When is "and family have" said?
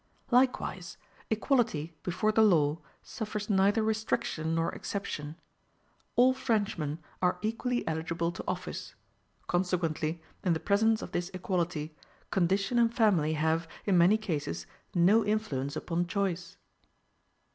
12.79-13.67